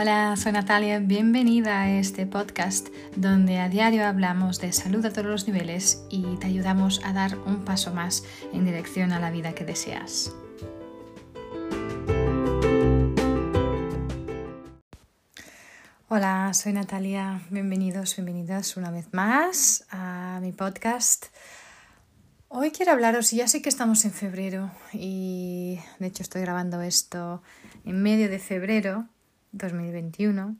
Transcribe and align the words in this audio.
Hola, 0.00 0.36
soy 0.36 0.52
Natalia, 0.52 1.00
bienvenida 1.00 1.82
a 1.82 1.90
este 1.90 2.24
podcast 2.24 2.86
donde 3.16 3.58
a 3.58 3.68
diario 3.68 4.06
hablamos 4.06 4.60
de 4.60 4.72
salud 4.72 5.04
a 5.04 5.10
todos 5.12 5.26
los 5.26 5.48
niveles 5.48 6.04
y 6.08 6.36
te 6.36 6.46
ayudamos 6.46 7.00
a 7.04 7.12
dar 7.12 7.36
un 7.36 7.64
paso 7.64 7.92
más 7.92 8.22
en 8.52 8.64
dirección 8.64 9.10
a 9.10 9.18
la 9.18 9.32
vida 9.32 9.56
que 9.56 9.64
deseas. 9.64 10.32
Hola, 16.06 16.54
soy 16.54 16.74
Natalia, 16.74 17.42
bienvenidos, 17.50 18.14
bienvenidas 18.14 18.76
una 18.76 18.92
vez 18.92 19.12
más 19.12 19.84
a 19.90 20.38
mi 20.40 20.52
podcast. 20.52 21.26
Hoy 22.46 22.70
quiero 22.70 22.92
hablaros, 22.92 23.32
ya 23.32 23.48
sé 23.48 23.62
que 23.62 23.68
estamos 23.68 24.04
en 24.04 24.12
febrero 24.12 24.70
y 24.92 25.80
de 25.98 26.06
hecho 26.06 26.22
estoy 26.22 26.42
grabando 26.42 26.82
esto 26.82 27.42
en 27.84 28.00
medio 28.00 28.28
de 28.28 28.38
febrero 28.38 29.08
2021, 29.52 30.56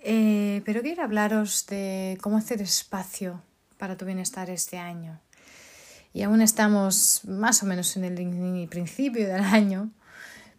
eh, 0.00 0.62
pero 0.64 0.82
quiero 0.82 1.02
hablaros 1.02 1.66
de 1.66 2.18
cómo 2.20 2.36
hacer 2.36 2.60
espacio 2.62 3.42
para 3.78 3.96
tu 3.96 4.04
bienestar 4.04 4.50
este 4.50 4.78
año. 4.78 5.20
Y 6.12 6.22
aún 6.22 6.42
estamos 6.42 7.22
más 7.24 7.62
o 7.62 7.66
menos 7.66 7.96
en 7.96 8.04
el, 8.04 8.68
principio 8.68 9.26
del 9.26 9.42
año, 9.44 9.90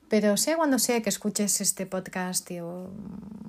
pero 0.09 0.37
sea 0.37 0.57
cuando 0.57 0.79
sea 0.79 1.01
que 1.01 1.09
escuches 1.09 1.61
este 1.61 1.85
podcast 1.85 2.49
o 2.61 2.91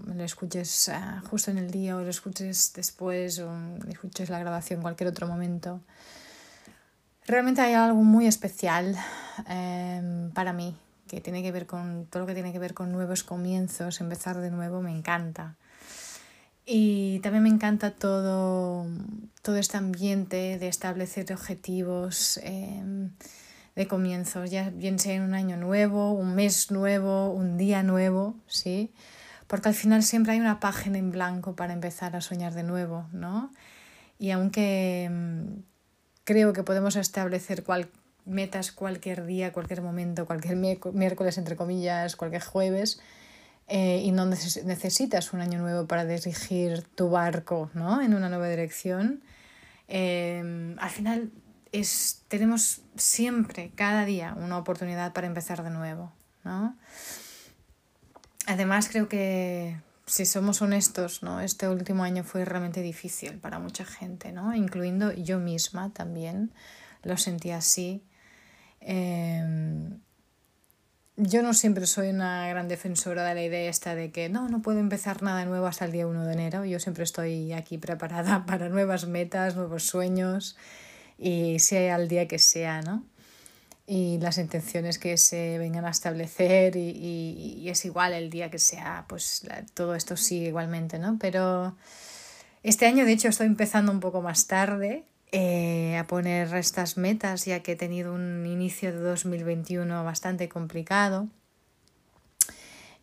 lo 0.06 0.24
escuches 0.24 0.88
ah, 0.88 1.22
justo 1.28 1.50
en 1.50 1.58
el 1.58 1.70
día 1.70 1.96
o 1.96 2.02
lo 2.02 2.10
escuches 2.10 2.72
después 2.74 3.38
o 3.40 3.50
escuches 3.88 4.30
la 4.30 4.38
grabación 4.38 4.78
en 4.78 4.82
cualquier 4.82 5.08
otro 5.08 5.26
momento, 5.26 5.80
realmente 7.26 7.60
hay 7.60 7.74
algo 7.74 8.02
muy 8.02 8.26
especial 8.26 8.96
em, 9.48 10.30
para 10.30 10.52
mí 10.52 10.76
que 11.08 11.20
tiene 11.20 11.42
que 11.42 11.52
ver 11.52 11.66
con 11.66 12.06
todo 12.06 12.20
lo 12.20 12.26
que 12.26 12.34
tiene 12.34 12.52
que 12.52 12.58
ver 12.58 12.74
con 12.74 12.92
nuevos 12.92 13.22
comienzos, 13.22 14.00
empezar 14.00 14.40
de 14.40 14.50
nuevo, 14.50 14.82
me 14.82 14.90
encanta. 14.90 15.56
Y 16.64 17.20
también 17.20 17.44
me 17.44 17.48
encanta 17.48 17.92
todo, 17.92 18.86
todo 19.42 19.56
este 19.56 19.76
ambiente 19.76 20.58
de 20.58 20.66
establecer 20.66 21.32
objetivos 21.32 22.40
em, 22.42 23.10
de 23.76 23.86
comienzos, 23.86 24.50
ya 24.50 24.70
bien 24.70 24.98
sea 24.98 25.14
en 25.14 25.22
un 25.22 25.34
año 25.34 25.56
nuevo, 25.56 26.12
un 26.12 26.34
mes 26.34 26.72
nuevo, 26.72 27.30
un 27.30 27.56
día 27.56 27.84
nuevo, 27.84 28.34
¿sí? 28.48 28.92
Porque 29.46 29.68
al 29.68 29.74
final 29.74 30.02
siempre 30.02 30.32
hay 30.32 30.40
una 30.40 30.58
página 30.58 30.98
en 30.98 31.12
blanco 31.12 31.54
para 31.54 31.72
empezar 31.72 32.16
a 32.16 32.20
soñar 32.20 32.52
de 32.54 32.64
nuevo, 32.64 33.06
¿no? 33.12 33.52
Y 34.18 34.32
aunque 34.32 35.04
em, 35.04 35.62
creo 36.24 36.52
que 36.52 36.64
podemos 36.64 36.96
establecer 36.96 37.62
cualquier 37.62 38.05
metas 38.26 38.72
cualquier 38.72 39.24
día, 39.24 39.52
cualquier 39.52 39.80
momento, 39.80 40.26
cualquier 40.26 40.56
miércoles, 40.56 41.38
entre 41.38 41.56
comillas, 41.56 42.16
cualquier 42.16 42.42
jueves, 42.42 43.00
eh, 43.68 44.02
y 44.04 44.12
no 44.12 44.26
necesitas 44.26 45.32
un 45.32 45.40
año 45.40 45.58
nuevo 45.58 45.86
para 45.86 46.04
dirigir 46.04 46.82
tu 46.82 47.10
barco 47.10 47.70
¿no? 47.74 48.00
en 48.00 48.14
una 48.14 48.28
nueva 48.28 48.48
dirección. 48.48 49.22
Em, 49.88 50.78
al 50.78 50.90
final 50.90 51.30
es, 51.72 52.22
tenemos 52.28 52.82
siempre, 52.96 53.72
cada 53.74 54.04
día, 54.04 54.34
una 54.38 54.58
oportunidad 54.58 55.12
para 55.12 55.26
empezar 55.26 55.64
de 55.64 55.70
nuevo. 55.70 56.12
¿no? 56.44 56.76
Además, 58.46 58.88
creo 58.88 59.08
que 59.08 59.76
si 60.06 60.26
somos 60.26 60.62
honestos, 60.62 61.24
¿no? 61.24 61.40
este 61.40 61.68
último 61.68 62.04
año 62.04 62.22
fue 62.22 62.44
realmente 62.44 62.82
difícil 62.82 63.38
para 63.38 63.58
mucha 63.58 63.84
gente, 63.84 64.30
¿no? 64.30 64.54
incluyendo 64.54 65.12
yo 65.12 65.40
misma 65.40 65.90
también. 65.90 66.52
Lo 67.02 67.16
sentí 67.16 67.50
así. 67.50 68.02
Em, 68.80 70.00
yo 71.16 71.42
no 71.42 71.54
siempre 71.54 71.86
soy 71.86 72.08
una 72.08 72.46
gran 72.48 72.68
defensora 72.68 73.24
de 73.24 73.34
la 73.34 73.42
idea 73.42 73.70
esta 73.70 73.94
de 73.94 74.10
que 74.10 74.28
no, 74.28 74.48
no 74.48 74.60
puedo 74.60 74.80
empezar 74.80 75.22
nada 75.22 75.46
nuevo 75.46 75.66
hasta 75.66 75.86
el 75.86 75.92
día 75.92 76.06
1 76.06 76.26
de 76.26 76.32
enero. 76.32 76.64
Yo 76.64 76.78
siempre 76.78 77.04
estoy 77.04 77.52
aquí 77.52 77.78
preparada 77.78 78.44
para 78.46 78.68
nuevas 78.68 79.06
metas, 79.06 79.56
nuevos 79.56 79.84
sueños 79.84 80.56
y 81.18 81.58
sea 81.58 81.94
al 81.94 82.08
día 82.08 82.28
que 82.28 82.38
sea, 82.38 82.82
¿no? 82.82 83.04
Y 83.86 84.18
las 84.18 84.36
intenciones 84.38 84.98
que 84.98 85.16
se 85.16 85.58
vengan 85.58 85.84
a 85.84 85.90
establecer 85.90 86.76
y, 86.76 86.90
y, 86.90 87.68
es 87.70 87.84
igual 87.84 88.12
el 88.12 88.30
día 88.30 88.50
que 88.50 88.58
sea, 88.58 89.04
pues 89.08 89.46
todo 89.74 89.94
esto 89.94 90.16
sigue 90.16 90.48
igualmente, 90.48 90.98
¿no? 90.98 91.18
Pero 91.20 91.76
este 92.64 92.86
año, 92.86 93.04
de 93.04 93.12
hecho, 93.12 93.28
estoy 93.28 93.46
empezando 93.46 93.92
un 93.92 94.00
poco 94.00 94.22
más 94.22 94.48
tarde 94.48 95.04
eh, 95.32 95.96
a 95.96 96.06
poner 96.06 96.54
estas 96.54 96.96
metas, 96.96 97.44
ya 97.44 97.60
que 97.60 97.72
he 97.72 97.76
tenido 97.76 98.14
un 98.14 98.46
inicio 98.46 98.92
de 98.92 98.98
2021 98.98 100.04
bastante 100.04 100.48
complicado 100.48 101.28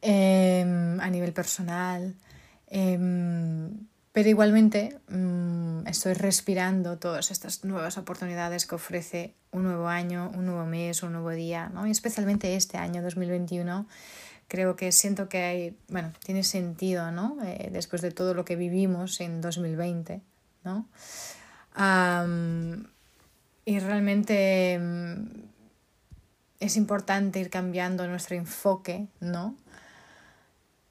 em, 0.02 1.00
a 1.00 1.10
nivel 1.10 1.34
personal. 1.34 2.16
Em, 2.68 3.88
pero 4.14 4.30
igualmente 4.30 5.00
mm, 5.10 5.88
estoy 5.88 6.14
respirando 6.14 6.98
todas 6.98 7.32
estas 7.32 7.66
nuevas 7.66 7.98
oportunidades 7.98 8.66
que 8.66 8.76
ofrece 8.76 9.34
un 9.52 9.64
nuevo 9.64 9.88
año, 9.88 10.32
un 10.36 10.46
nuevo 10.46 10.66
mes, 10.66 11.04
un 11.04 11.14
nuevo 11.14 11.32
día, 11.32 11.70
¿no? 11.70 11.88
Y 11.88 11.92
especialmente 11.92 12.56
este 12.56 12.78
año 12.78 13.02
2021 13.02 13.88
creo 14.48 14.76
que 14.76 14.92
siento 14.92 15.30
que 15.30 15.44
hay, 15.44 15.78
bueno, 15.90 16.14
tiene 16.24 16.44
sentido, 16.44 17.12
¿no? 17.12 17.38
Eh, 17.44 17.70
después 17.72 18.02
de 18.02 18.12
todo 18.12 18.34
lo 18.34 18.46
que 18.46 18.56
vivimos 18.56 19.20
en 19.20 19.42
2020, 19.42 20.22
¿no? 20.64 20.88
Y 21.76 23.80
realmente 23.80 24.80
mm, 24.80 25.26
es 26.60 26.78
importante 26.78 27.40
ir 27.40 27.50
cambiando 27.50 28.08
nuestro 28.08 28.36
enfoque, 28.36 29.08
¿no? 29.20 29.56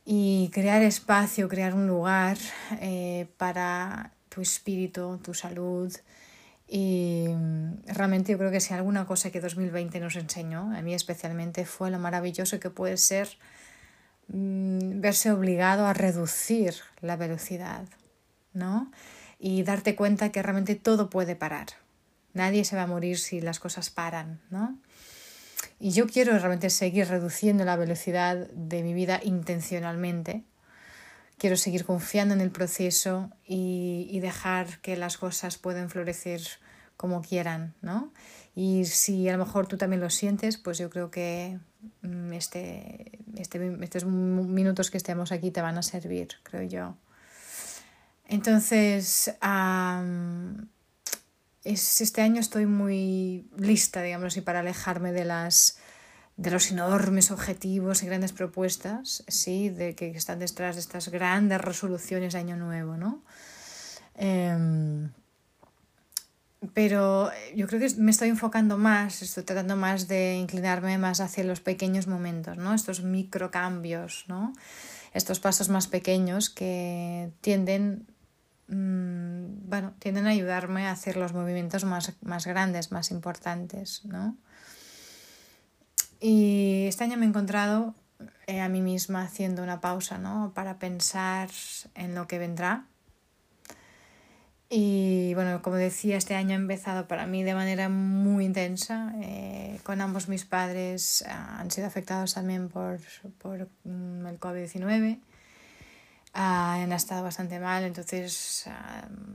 Y 0.04 0.50
crear 0.53 0.82
espacio, 0.82 1.48
crear 1.48 1.75
un 1.75 1.87
lugar 1.87 2.37
eh, 2.81 3.26
para 3.37 4.12
tu 4.28 4.41
espíritu, 4.41 5.20
tu 5.22 5.34
salud. 5.34 5.93
Y 6.66 7.26
mm, 7.28 7.87
realmente 7.87 8.32
yo 8.32 8.38
creo 8.38 8.50
que 8.50 8.60
si 8.60 8.75
alguna 8.75 9.06
cosa 9.06 9.31
que 9.31 9.41
2020 9.41 10.00
nos 10.00 10.16
enseñó, 10.16 10.75
a 10.75 10.82
mí 10.82 10.94
especialmente, 10.94 11.64
fue 11.64 11.91
lo 11.91 11.99
maravilloso 11.99 12.59
que 12.59 12.70
puede 12.70 12.97
ser 12.97 13.28
mm, 14.28 15.00
verse 15.00 15.31
obligado 15.31 15.87
a 15.87 15.93
reducir 15.93 16.75
la 17.00 17.16
velocidad, 17.16 17.84
¿no? 18.53 18.91
Y 19.45 19.65
darte 19.65 19.97
cuenta 19.97 20.31
que 20.31 20.41
realmente 20.41 20.77
todo 20.77 21.11
puede 21.11 21.35
parar. 21.35 21.67
Nadie 22.33 22.65
se 22.65 22.77
va 22.77 22.83
a 22.83 22.87
morir 22.87 23.19
si 23.19 23.41
las 23.41 23.59
cosas 23.59 23.91
paran, 23.91 24.41
¿no? 24.51 24.79
Y 25.81 25.91
yo 25.91 26.07
quiero 26.07 26.39
realmente 26.39 26.71
seguir 26.71 27.09
reduciendo 27.09 27.65
la 27.65 27.75
velocidad 27.75 28.37
de 28.53 28.85
mi 28.85 28.95
vida 28.95 29.21
intencionalmente. 29.21 30.45
Quiero 31.39 31.57
seguir 31.57 31.85
confiando 31.85 32.35
en 32.35 32.41
el 32.41 32.53
proceso 32.53 33.31
y, 33.45 34.07
y 34.13 34.21
dejar 34.21 34.79
que 34.79 34.97
las 34.97 35.19
cosas 35.19 35.59
puedan 35.59 35.91
florecer 35.91 36.41
como 36.97 37.21
quieran, 37.21 37.75
¿no? 37.83 38.13
Y 38.55 38.85
si 38.85 39.29
a 39.29 39.33
lo 39.37 39.45
mejor 39.45 39.67
tú 39.67 39.77
también 39.77 40.01
lo 40.01 40.09
sientes, 40.11 40.57
pues 40.57 40.79
yo 40.79 40.89
creo 40.89 41.11
que 41.11 41.59
mm, 42.03 42.33
este, 42.33 43.19
este, 43.37 43.77
estos 43.81 44.05
minutos 44.05 44.93
que 44.93 44.99
estemos 44.99 45.33
aquí 45.33 45.51
te 45.51 45.63
van 45.63 45.79
a 45.79 45.83
servir, 45.83 46.29
creo 46.45 46.63
yo. 46.63 46.97
Entonces, 48.32 49.31
este 51.65 52.22
año 52.22 52.41
estoy 52.41 52.65
muy 52.65 53.47
lista, 53.59 54.00
digamos 54.00 54.28
así, 54.28 54.41
para 54.41 54.60
alejarme 54.60 55.12
de 55.12 55.26
las 55.26 55.78
de 56.38 56.50
los 56.50 56.70
enormes 56.70 57.31
objetivos 57.31 58.03
y 58.03 58.06
grandes 58.06 58.32
propuestas, 58.32 59.22
sí, 59.28 59.69
de 59.69 59.94
que 59.94 60.09
están 60.12 60.38
detrás 60.38 60.76
de 60.76 60.81
estas 60.81 61.10
grandes 61.10 61.60
resoluciones 61.60 62.32
de 62.32 62.38
año 62.38 62.56
nuevo, 62.56 62.97
¿no? 62.97 63.22
Em, 64.15 65.10
pero 66.72 67.31
yo 67.54 67.66
creo 67.66 67.81
que 67.81 67.94
me 67.99 68.10
estoy 68.10 68.31
enfocando 68.31 68.78
más, 68.78 69.20
estoy 69.20 69.43
tratando 69.43 69.76
más 69.76 70.09
de 70.09 70.37
inclinarme 70.37 70.97
más 70.97 71.20
hacia 71.20 71.44
los 71.44 71.61
pequeños 71.61 72.06
momentos, 72.06 72.56
¿no? 72.56 72.73
Estos 72.73 73.02
microcambios, 73.02 74.25
¿no? 74.26 74.55
Estos 75.12 75.38
pasos 75.38 75.69
más 75.69 75.87
pequeños 75.87 76.49
que 76.49 77.31
tienden 77.43 78.06
Mm, 78.73 79.69
bueno, 79.69 79.93
tienden 79.99 80.27
a 80.27 80.31
ayudarme 80.31 80.87
a 80.87 80.93
hacer 80.93 81.19
los 81.19 81.35
movimientos 81.35 81.85
más, 81.85 82.15
más 82.23 82.47
grandes, 82.47 82.91
más 82.91 83.11
importantes, 83.11 84.03
¿no? 84.07 84.35
Y 86.21 86.87
este 86.89 87.05
año 87.05 87.19
me 87.19 87.27
he 87.27 87.29
encontrado 87.29 87.95
eh, 88.47 88.61
a 88.61 88.71
mí 88.71 88.81
misma 88.81 89.25
haciendo 89.25 89.63
una 89.63 89.83
pausa, 89.83 90.17
¿no? 90.17 90.53
Para 90.55 90.79
pensar 90.79 91.51
en 91.95 92.15
lo 92.15 92.27
que 92.27 92.39
vendrá. 92.39 92.87
Y 94.71 95.35
bueno, 95.35 95.61
como 95.61 95.77
decía, 95.77 96.17
este 96.17 96.35
año 96.35 96.53
ha 96.53 96.61
empezado 96.61 97.07
para 97.07 97.27
mí 97.27 97.43
de 97.43 97.55
manera 97.55 97.91
muy 97.91 98.47
intensa. 98.47 99.13
Eh, 99.21 99.81
con 99.83 100.01
ambos 100.01 100.29
mis 100.29 100.47
padres 100.47 101.25
ah, 101.29 101.59
han 101.61 101.71
sido 101.71 101.87
afectados 101.87 102.33
también 102.33 102.71
por, 102.71 103.01
por 103.39 103.69
mm, 103.85 104.27
el 104.27 104.41
COVID-19 104.41 105.19
han 106.32 106.93
estado 106.93 107.23
bastante 107.23 107.61
mal, 107.61 107.84
entonces 107.84 108.67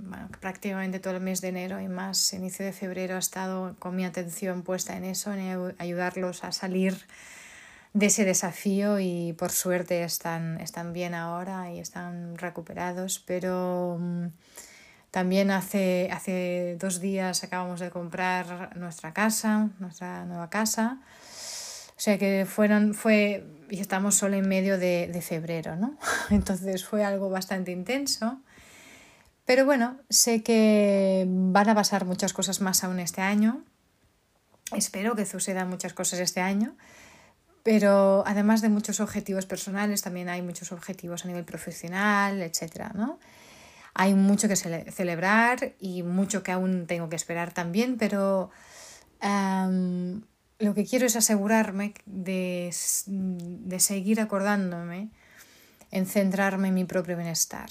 bueno, 0.03 0.29
prácticamente 0.39 0.99
todo 0.99 1.15
el 1.15 1.21
mes 1.21 1.41
de 1.41 1.49
enero 1.49 1.79
y 1.79 1.87
más 1.87 2.33
inicio 2.33 2.65
de 2.65 2.73
febrero 2.73 3.15
ha 3.15 3.19
estado 3.19 3.75
con 3.77 3.95
mi 3.95 4.03
atención 4.03 4.63
puesta 4.63 4.97
en 4.97 5.03
eso, 5.03 5.33
en 5.33 5.75
ayudarlos 5.77 6.43
a 6.43 6.51
salir 6.51 7.05
de 7.93 8.07
ese 8.07 8.25
desafío 8.25 8.99
y 8.99 9.33
por 9.33 9.51
suerte 9.51 10.03
están, 10.03 10.59
están 10.59 10.93
bien 10.93 11.13
ahora 11.13 11.71
y 11.71 11.79
están 11.79 12.37
recuperados, 12.37 13.19
pero 13.25 13.97
mm, 13.99 14.27
también 15.11 15.51
hace, 15.51 16.09
hace 16.11 16.77
dos 16.79 16.99
días 16.99 17.43
acabamos 17.43 17.79
de 17.79 17.89
comprar 17.89 18.75
nuestra 18.77 19.13
casa, 19.13 19.69
nuestra 19.79 20.25
nueva 20.25 20.49
casa. 20.49 20.99
O 21.97 21.99
sea 21.99 22.19
que 22.19 22.45
fueron, 22.45 22.93
fue, 22.93 23.43
y 23.69 23.79
estamos 23.79 24.15
solo 24.15 24.35
en 24.35 24.47
medio 24.47 24.77
de, 24.77 25.09
de 25.11 25.21
febrero, 25.21 25.75
¿no? 25.75 25.97
Entonces 26.29 26.85
fue 26.85 27.03
algo 27.03 27.29
bastante 27.29 27.71
intenso. 27.71 28.41
Pero 29.45 29.65
bueno, 29.65 29.97
sé 30.09 30.43
que 30.43 31.25
van 31.27 31.69
a 31.69 31.75
pasar 31.75 32.05
muchas 32.05 32.33
cosas 32.33 32.59
más 32.59 32.83
aún 32.83 32.99
este 32.99 33.21
año. 33.21 33.63
Espero 34.75 35.15
que 35.15 35.25
sucedan 35.25 35.69
muchas 35.69 35.93
cosas 35.93 36.19
este 36.19 36.41
año. 36.41 36.75
Pero 37.63 38.23
además 38.25 38.61
de 38.61 38.69
muchos 38.69 38.99
objetivos 38.99 39.45
personales, 39.45 40.01
también 40.01 40.29
hay 40.29 40.41
muchos 40.41 40.71
objetivos 40.71 41.25
a 41.25 41.27
nivel 41.27 41.43
profesional, 41.43 42.41
etc. 42.41 42.93
¿no? 42.93 43.19
Hay 43.93 44.13
mucho 44.13 44.47
que 44.47 44.55
celebrar 44.55 45.75
y 45.79 46.03
mucho 46.03 46.43
que 46.43 46.51
aún 46.51 46.87
tengo 46.87 47.09
que 47.09 47.15
esperar 47.15 47.53
también, 47.53 47.97
pero 47.97 48.51
lo 50.59 50.73
que 50.73 50.85
quiero 50.85 51.05
es 51.05 51.15
asegurarme 51.15 51.93
de, 52.05 52.73
de, 53.05 53.79
seguir 53.79 54.19
acordándome 54.19 55.09
en 55.91 56.05
centrarme 56.05 56.69
en 56.69 56.73
mi 56.73 56.85
propio 56.85 57.15
bienestar. 57.15 57.69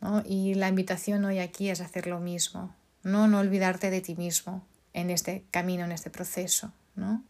¿no? 0.00 0.22
Y 0.26 0.54
la 0.54 0.68
invitación 0.68 1.24
hoy 1.24 1.38
aquí 1.38 1.70
es 1.70 1.80
hacer 1.80 2.06
lo 2.06 2.20
mismo, 2.20 2.74
no, 3.02 3.28
no 3.28 3.38
olvidarte 3.38 3.90
de 3.90 4.00
ti 4.00 4.16
mismo 4.16 4.66
en 4.92 5.10
este 5.10 5.44
camino, 5.50 5.84
en 5.84 5.92
este 5.92 6.10
proceso. 6.10 6.72
¿no? 6.94 7.22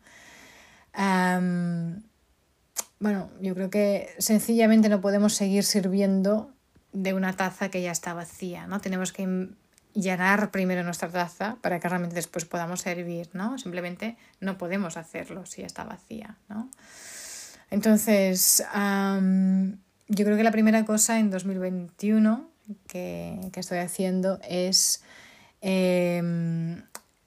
bueno, 2.98 3.30
yo 3.42 3.54
creo 3.54 3.68
que 3.68 4.14
sencillamente 4.18 4.88
no 4.88 5.02
podemos 5.02 5.34
seguir 5.34 5.64
sirviendo 5.64 6.50
de 6.92 7.12
una 7.12 7.34
taza 7.34 7.68
que 7.68 7.82
ya 7.82 7.90
está 7.90 8.14
vacía, 8.14 8.66
¿no? 8.66 8.80
Tenemos 8.80 9.12
que 9.12 9.50
llenar 9.96 10.50
primero 10.50 10.82
nuestra 10.84 11.08
taza 11.08 11.56
para 11.62 11.80
que 11.80 11.88
realmente 11.88 12.14
después 12.14 12.44
podamos 12.44 12.82
servir, 12.82 13.30
¿no? 13.32 13.58
Simplemente 13.58 14.16
no 14.40 14.58
podemos 14.58 14.96
hacerlo 14.96 15.46
si 15.46 15.62
está 15.62 15.84
vacía, 15.84 16.36
¿no? 16.48 16.70
Entonces, 17.70 18.62
yo 18.62 20.24
creo 20.24 20.36
que 20.36 20.44
la 20.44 20.52
primera 20.52 20.84
cosa 20.84 21.18
en 21.18 21.30
2021 21.30 22.48
que, 22.86 23.40
que 23.52 23.60
estoy 23.60 23.78
haciendo 23.78 24.38
es 24.48 25.02
em, 25.62 26.82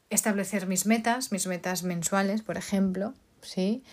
establecer 0.10 0.68
mis 0.68 0.86
metas, 0.86 1.31
mis 1.31 1.48
metas 1.48 1.83
mensuales, 1.83 2.42
por 2.42 2.57
ejemplo, 2.57 3.13
¿sí? 3.42 3.83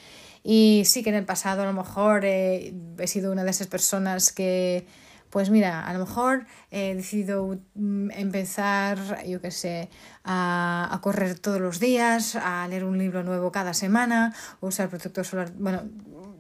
Y 0.44 0.82
sí 0.84 1.02
que 1.02 1.11
en 1.11 1.17
el 1.17 1.25
pasado 1.25 1.62
a 1.62 1.67
lo 1.67 1.72
mejor 1.72 2.25
he 2.25 2.72
sido 3.06 3.32
una 3.32 3.43
de 3.43 3.50
esas 3.50 3.67
personas 3.67 4.32
que, 4.32 4.87
pues 5.36 5.50
mira, 5.50 5.86
a 5.86 5.92
lo 5.92 5.98
mejor 5.98 6.46
he 6.70 6.94
decidido 6.94 7.58
mm, 7.74 8.10
empezar, 8.12 8.96
yo 9.26 9.38
qué 9.42 9.50
sé, 9.50 9.90
a, 10.24 10.98
correr 11.02 11.38
todos 11.38 11.60
los 11.60 11.78
días, 11.78 12.36
a 12.36 12.66
leer 12.68 12.84
un 12.84 12.96
libro 12.96 13.22
nuevo 13.22 13.52
cada 13.52 13.74
semana, 13.74 14.34
usar 14.62 14.88
protector 14.88 15.26
solar, 15.26 15.52
bueno, 15.58 15.82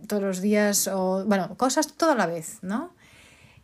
todos 0.08 0.22
los 0.22 0.40
días, 0.40 0.88
o, 0.88 1.26
bueno, 1.26 1.58
cosas 1.58 1.92
toda 1.92 2.14
la 2.14 2.24
vez, 2.24 2.60
¿no? 2.62 2.94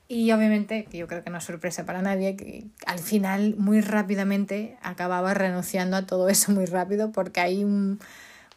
Y 0.07 0.31
obviamente, 0.33 0.85
que 0.85 0.99
yo 0.99 1.09
creo 1.09 1.25
que 1.25 1.31
no 1.31 1.39
es 1.39 1.45
sorpresa 1.45 1.87
para 1.87 2.03
nadie, 2.03 2.37
que 2.37 2.67
al 2.85 2.99
final 2.99 3.55
muy 3.57 3.81
rápidamente 3.81 4.77
acababa 4.83 5.33
renunciando 5.33 5.97
a 5.97 6.05
todo 6.05 6.29
eso 6.29 6.53
muy 6.53 6.67
rápido 6.67 7.11
porque 7.11 7.41
hay 7.41 7.65
un 7.65 8.01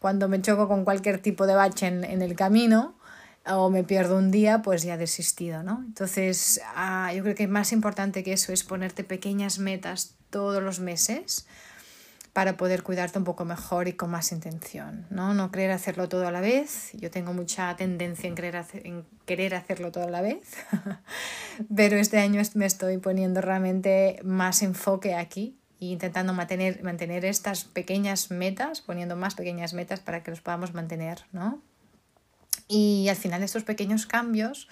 cuando 0.02 0.28
me 0.28 0.42
choco 0.42 0.68
con 0.68 0.84
cualquier 0.84 1.20
tipo 1.20 1.48
de 1.48 1.56
bache 1.56 1.88
en, 1.88 2.04
en 2.04 2.22
el 2.22 2.36
camino 2.36 2.96
o 3.48 3.70
me 3.70 3.84
pierdo 3.84 4.18
un 4.18 4.32
día, 4.32 4.62
pues 4.62 4.84
ya 4.84 4.96
he 4.96 4.98
desistido, 4.98 5.64
¿no? 5.64 5.84
Entonces, 5.86 6.62
ah, 6.76 7.12
yo 7.16 7.24
creo 7.24 7.36
que 7.36 7.48
más 7.48 7.72
importante 7.72 8.24
que 8.24 8.34
eso 8.34 8.54
es 8.54 8.64
ponerte 8.64 9.04
pequeñas 9.04 9.60
metas 9.60 10.16
todos 10.30 10.62
los 10.62 10.80
meses 10.80 11.48
para 12.34 12.58
poder 12.58 12.84
cuidarte 12.84 13.18
un 13.18 13.24
poco 13.24 13.46
mejor 13.46 13.88
y 13.88 13.94
con 13.94 14.12
más 14.12 14.32
intención, 14.32 15.06
¿no? 15.10 15.34
No 15.34 15.52
querer 15.52 15.72
hacerlo 15.72 16.10
todo 16.10 16.28
a 16.28 16.32
la 16.32 16.42
vez. 16.42 16.92
Yo 16.94 17.10
tengo 17.10 17.34
mucha 17.34 17.74
tendencia 17.78 18.28
en 18.28 18.36
querer, 18.36 18.66
en 18.84 19.06
querer 19.26 19.56
hacerlo 19.56 19.92
todo 19.92 20.06
a 20.06 20.10
la 20.10 20.22
vez, 20.22 20.44
pero 21.76 21.96
este 21.96 22.20
año 22.20 22.42
me 22.56 22.66
estoy 22.66 22.98
poniendo 22.98 23.40
realmente 23.40 24.20
más 24.24 24.64
enfoque 24.64 25.16
aquí 25.16 25.58
intentando 25.80 26.34
mantener, 26.34 26.84
mantener 26.84 27.26
estas 27.26 27.66
pequeñas 27.66 28.32
metas, 28.32 28.82
poniendo 28.82 29.16
más 29.16 29.36
pequeñas 29.36 29.74
metas 29.74 30.00
para 30.00 30.24
que 30.24 30.32
los 30.32 30.42
podamos 30.42 30.74
mantener, 30.74 31.26
¿no? 31.32 31.62
Y 32.68 33.08
al 33.10 33.16
final 33.16 33.44
estos 33.44 33.64
pequeños 33.64 34.06
cambios 34.06 34.68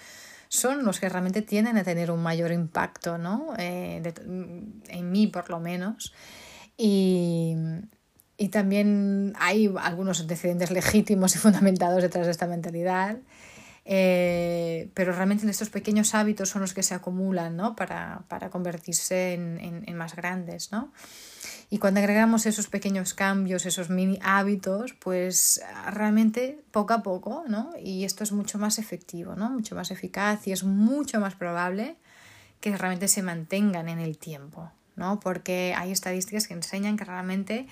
son 0.48 0.84
los 0.84 1.00
que 1.00 1.08
realmente 1.08 1.42
tienden 1.42 1.76
a 1.76 1.84
tener 1.84 2.10
un 2.10 2.22
mayor 2.22 2.52
impacto, 2.52 3.18
¿no? 3.18 3.54
Eh, 3.58 4.02
en 4.88 5.10
mí 5.10 5.26
por 5.26 5.50
lo 5.50 5.60
menos. 5.60 6.12
Y, 6.76 7.56
y 8.36 8.48
también 8.48 9.32
hay 9.38 9.72
algunos 9.80 10.20
antecedentes 10.20 10.70
legítimos 10.70 11.34
y 11.36 11.38
fundamentados 11.38 12.02
detrás 12.02 12.26
de 12.26 12.32
esta 12.32 12.46
mentalidad. 12.46 13.18
Eh, 13.86 14.90
pero 14.94 15.12
realmente 15.12 15.48
estos 15.48 15.68
pequeños 15.68 16.14
hábitos 16.14 16.48
son 16.48 16.62
los 16.62 16.72
que 16.72 16.82
se 16.82 16.94
acumulan 16.94 17.54
¿no? 17.54 17.76
para, 17.76 18.24
para 18.28 18.48
convertirse 18.48 19.34
en, 19.34 19.58
en, 19.60 19.84
en, 19.86 19.96
más 19.96 20.16
grandes. 20.16 20.72
¿no? 20.72 20.92
Y 21.70 21.78
cuando 21.78 22.00
agregamos 22.00 22.46
esos 22.46 22.68
pequeños 22.68 23.14
cambios, 23.14 23.66
esos 23.66 23.90
mini 23.90 24.18
hábitos, 24.22 24.94
pues 24.94 25.60
realmente 25.90 26.62
poco 26.70 26.94
a 26.94 27.02
poco, 27.02 27.44
¿no? 27.48 27.72
y 27.82 28.04
esto 28.04 28.24
es 28.24 28.32
mucho 28.32 28.58
más 28.58 28.78
efectivo, 28.78 29.34
¿no? 29.34 29.50
mucho 29.50 29.74
más 29.74 29.90
eficaz 29.90 30.46
y 30.46 30.52
es 30.52 30.64
mucho 30.64 31.20
más 31.20 31.34
probable 31.34 31.96
que 32.60 32.76
realmente 32.76 33.08
se 33.08 33.22
mantengan 33.22 33.88
en 33.88 33.98
el 33.98 34.18
tiempo. 34.18 34.70
¿no? 34.96 35.20
Porque 35.20 35.74
hay 35.76 35.90
estadísticas 35.90 36.46
que 36.46 36.54
enseñan 36.54 36.96
que 36.96 37.04
realmente 37.04 37.66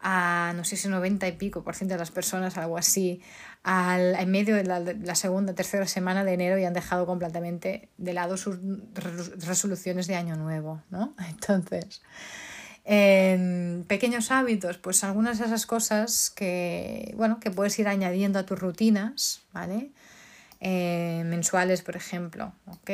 a, 0.00 0.52
no 0.54 0.64
sé 0.64 0.76
si 0.76 0.88
90 0.88 1.26
y 1.28 1.32
pico 1.32 1.62
por 1.62 1.74
ciento 1.74 1.94
de 1.94 1.98
las 1.98 2.10
personas, 2.10 2.58
algo 2.58 2.76
así, 2.76 3.22
al, 3.62 4.14
en 4.14 4.30
medio 4.30 4.54
de 4.54 4.64
la, 4.64 5.14
segunda, 5.14 5.54
tercera 5.54 5.86
semana 5.86 6.24
de 6.24 6.34
enero 6.34 6.58
y 6.58 6.64
han 6.64 6.74
dejado 6.74 7.06
completamente 7.06 7.88
de 7.96 8.12
lado 8.12 8.36
sus 8.36 8.58
resoluciones 8.94 10.06
de 10.06 10.16
año 10.16 10.36
nuevo, 10.36 10.82
¿no? 10.90 11.14
Entonces, 11.28 12.02
en 12.84 13.84
pequeños 13.88 14.30
hábitos, 14.30 14.78
pues 14.78 15.04
algunas 15.04 15.38
de 15.38 15.46
esas 15.46 15.66
cosas 15.66 16.30
que, 16.30 17.14
bueno, 17.16 17.40
que 17.40 17.50
puedes 17.50 17.78
ir 17.78 17.88
añadiendo 17.88 18.38
a 18.38 18.46
tus 18.46 18.58
rutinas, 18.58 19.42
¿vale? 19.52 19.90
Eh, 20.60 21.24
mensuales, 21.26 21.82
por 21.82 21.96
ejemplo, 21.96 22.52
¿ok? 22.66 22.90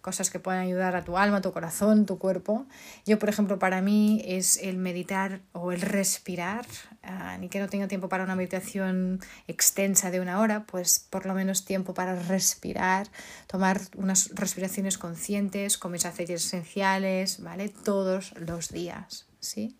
Cosas 0.00 0.30
que 0.30 0.38
pueden 0.38 0.60
ayudar 0.60 0.96
a 0.96 1.04
tu 1.04 1.18
alma, 1.18 1.42
tu 1.42 1.52
corazón, 1.52 2.06
tu 2.06 2.18
cuerpo. 2.18 2.66
Yo, 3.04 3.18
por 3.18 3.28
ejemplo, 3.28 3.58
para 3.58 3.82
mí 3.82 4.22
es 4.26 4.56
el 4.56 4.78
meditar 4.78 5.40
o 5.52 5.72
el 5.72 5.82
respirar, 5.82 6.64
ah, 7.02 7.36
ni 7.38 7.48
que 7.48 7.60
no 7.60 7.68
tenga 7.68 7.88
tiempo 7.88 8.08
para 8.08 8.24
una 8.24 8.36
meditación 8.36 9.20
extensa 9.48 10.10
de 10.10 10.20
una 10.20 10.40
hora, 10.40 10.64
pues 10.64 11.06
por 11.10 11.26
lo 11.26 11.34
menos 11.34 11.64
tiempo 11.64 11.94
para 11.94 12.14
respirar, 12.14 13.08
tomar 13.46 13.80
unas 13.96 14.30
respiraciones 14.34 14.98
conscientes 14.98 15.78
con 15.78 15.92
mis 15.92 16.04
aceites 16.06 16.44
esenciales, 16.46 17.42
¿vale? 17.42 17.68
Todos 17.68 18.34
los 18.38 18.70
días, 18.70 19.26
¿sí? 19.40 19.76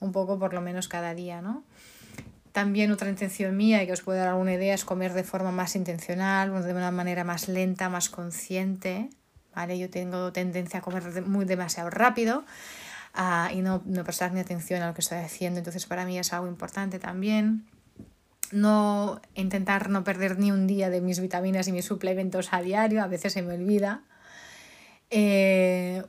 Un 0.00 0.12
poco 0.12 0.38
por 0.38 0.54
lo 0.54 0.60
menos 0.60 0.88
cada 0.88 1.14
día, 1.14 1.40
¿no? 1.40 1.64
También 2.52 2.92
otra 2.92 3.08
intención 3.08 3.56
mía 3.56 3.82
y 3.82 3.86
que 3.86 3.92
os 3.92 4.02
puede 4.02 4.20
dar 4.20 4.28
alguna 4.28 4.54
idea 4.54 4.74
es 4.74 4.84
comer 4.84 5.12
de 5.12 5.24
forma 5.24 5.50
más 5.50 5.74
intencional, 5.74 6.50
de 6.64 6.72
una 6.72 6.92
manera 6.92 7.24
más 7.24 7.48
lenta, 7.48 7.88
más 7.88 8.08
consciente. 8.08 9.10
¿vale? 9.54 9.78
Yo 9.78 9.90
tengo 9.90 10.32
tendencia 10.32 10.80
a 10.80 10.82
comer 10.82 11.22
muy 11.22 11.44
demasiado 11.44 11.90
rápido 11.90 12.44
uh, 13.16 13.52
y 13.52 13.62
no, 13.62 13.82
no 13.84 14.04
prestar 14.04 14.32
ni 14.32 14.40
atención 14.40 14.82
a 14.82 14.88
lo 14.88 14.94
que 14.94 15.00
estoy 15.00 15.18
haciendo. 15.18 15.58
Entonces 15.58 15.86
para 15.86 16.04
mí 16.04 16.18
es 16.18 16.32
algo 16.32 16.46
importante 16.46 16.98
también. 16.98 17.66
No 18.52 19.20
intentar 19.34 19.88
no 19.90 20.04
perder 20.04 20.38
ni 20.38 20.52
un 20.52 20.66
día 20.66 20.90
de 20.90 21.00
mis 21.00 21.20
vitaminas 21.20 21.66
y 21.68 21.72
mis 21.72 21.84
suplementos 21.84 22.52
a 22.52 22.60
diario, 22.60 23.02
a 23.02 23.06
veces 23.06 23.32
se 23.32 23.42
me 23.42 23.54
olvida. 23.54 24.02
Eh, 25.10 26.02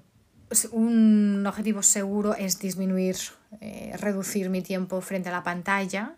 un 0.72 1.44
objetivo 1.48 1.82
seguro 1.82 2.36
es 2.36 2.60
disminuir, 2.60 3.18
eh, 3.62 3.96
reducir 3.98 4.50
mi 4.50 4.62
tiempo 4.62 5.02
frente 5.02 5.30
a 5.30 5.32
la 5.32 5.44
pantalla 5.44 6.16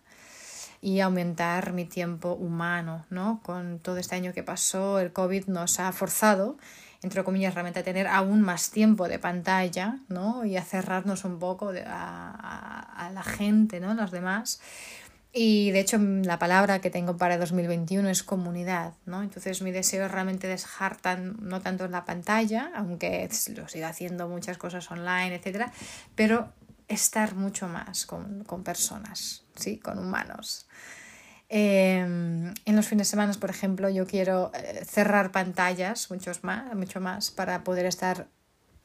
y 0.81 0.99
aumentar 0.99 1.73
mi 1.73 1.85
tiempo 1.85 2.33
humano, 2.33 3.05
¿no? 3.09 3.41
Con 3.43 3.79
todo 3.79 3.97
este 3.97 4.15
año 4.15 4.33
que 4.33 4.43
pasó, 4.43 4.99
el 4.99 5.11
COVID 5.11 5.47
nos 5.47 5.79
ha 5.79 5.91
forzado, 5.91 6.57
entre 7.03 7.23
comillas, 7.23 7.53
realmente 7.53 7.79
a 7.79 7.83
tener 7.83 8.07
aún 8.07 8.41
más 8.41 8.71
tiempo 8.71 9.07
de 9.07 9.19
pantalla, 9.19 9.99
¿no? 10.09 10.45
Y 10.45 10.57
a 10.57 10.63
cerrarnos 10.63 11.25
un 11.25 11.39
poco 11.39 11.71
a, 11.85 13.07
a, 13.07 13.11
la 13.11 13.23
gente, 13.23 13.79
¿no? 13.79 13.93
Los 13.93 14.11
demás. 14.11 14.59
Y 15.33 15.71
de 15.71 15.81
hecho 15.81 15.97
la 15.99 16.39
palabra 16.39 16.79
que 16.79 16.89
tengo 16.89 17.17
para 17.17 17.37
2021 17.37 18.09
es 18.09 18.23
comunidad, 18.23 18.93
¿no? 19.05 19.21
Entonces 19.21 19.61
mi 19.61 19.71
deseo 19.71 20.05
es 20.05 20.11
realmente 20.11 20.47
dejar 20.47 20.97
tan, 20.97 21.37
no 21.41 21.61
tanto 21.61 21.85
en 21.85 21.91
la 21.91 22.05
pantalla, 22.05 22.71
aunque 22.75 23.29
lo 23.55 23.67
siga 23.67 23.89
haciendo 23.89 24.27
muchas 24.27 24.57
cosas 24.57 24.89
online, 24.89 25.35
etcétera, 25.35 25.71
pero 26.15 26.51
estar 26.87 27.35
mucho 27.35 27.67
más 27.67 28.05
con, 28.05 28.43
con 28.45 28.63
personas, 28.63 29.43
¿sí? 29.55 29.77
con 29.77 29.99
humanos. 29.99 30.67
Em, 31.49 32.53
en 32.65 32.75
los 32.75 32.87
fines 32.87 33.07
de 33.07 33.11
semana, 33.11 33.33
por 33.39 33.49
ejemplo, 33.49 33.89
yo 33.89 34.05
quiero 34.05 34.51
eh, 34.53 34.83
cerrar 34.85 35.31
pantallas 35.31 36.11
muchos 36.11 36.43
más, 36.43 36.75
mucho 36.75 36.99
más 36.99 37.31
para 37.31 37.63
poder 37.63 37.85
estar 37.85 38.27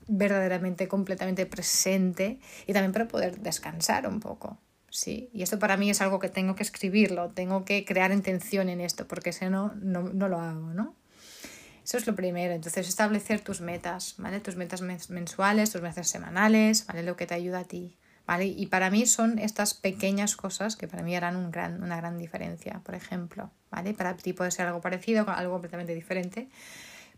verdaderamente 0.07 0.89
completamente 0.89 1.47
presente 1.47 2.39
y 2.67 2.73
también 2.73 2.93
para 2.93 3.09
poder 3.09 3.41
descansar 3.41 4.07
un 4.07 4.21
poco. 4.21 4.59
Sí, 4.91 5.31
y 5.33 5.43
esto 5.43 5.59
para 5.59 5.77
mí 5.77 5.91
es 5.91 6.03
algo 6.03 6.19
que 6.19 6.29
tengo 6.29 6.55
que 6.55 6.63
escribirlo, 6.63 7.31
tengo 7.31 7.65
que 7.65 7.85
crear 7.85 8.13
intención 8.13 8.69
en 8.69 8.81
esto, 8.81 9.09
porque 9.09 9.33
si 9.33 9.47
no, 9.47 9.73
no, 9.81 10.03
no 10.03 10.29
lo 10.29 10.39
hago, 10.39 10.75
¿no? 10.75 10.95
Eso 11.85 11.97
es 11.97 12.07
lo 12.07 12.15
primero. 12.15 12.55
Entonces, 12.55 12.89
establecer 12.89 13.41
tus 13.41 13.61
metas, 13.61 14.15
¿vale? 14.19 14.41
Tus 14.41 14.57
metas 14.57 14.83
mensuales, 14.83 15.71
tus 15.71 15.83
metas 15.83 16.09
semanales, 16.09 16.87
¿vale? 16.87 17.03
Lo 17.03 17.17
que 17.17 17.27
te 17.27 17.35
ayuda 17.35 17.61
a 17.61 17.65
ti, 17.65 17.97
¿vale? 18.27 18.47
Y 18.47 18.67
para 18.67 18.91
mí 18.91 19.07
son 19.07 19.39
estas 19.39 19.75
pequeñas 19.75 20.37
cosas 20.37 20.77
que 20.77 20.89
para 20.89 21.03
mí 21.03 21.17
harán 21.17 21.37
un 21.37 21.51
gran, 21.51 21.83
una 21.83 21.97
gran 21.97 22.19
diferencia, 22.19 22.81
por 22.85 22.95
ejemplo, 22.95 23.51
¿vale? 23.71 23.95
Para 23.95 24.15
ti 24.17 24.33
puede 24.33 24.51
ser 24.51 24.67
algo 24.67 24.81
parecido, 24.81 25.29
algo 25.29 25.53
completamente 25.53 25.95
diferente, 25.95 26.49